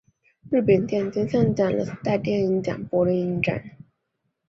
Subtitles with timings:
[0.49, 3.77] 日本电影金像奖蓝丝带电影奖柏林影展